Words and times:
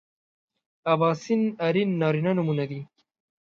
اباسین 0.93 1.41
ارین 1.67 1.89
نارینه 2.01 2.31
نومونه 2.37 2.65
دي 2.69 2.79